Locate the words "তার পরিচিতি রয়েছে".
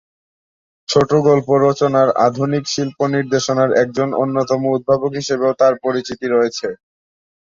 5.61-6.67